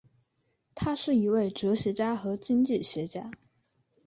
[0.73, 3.29] 他是一位哲学家和经济学家。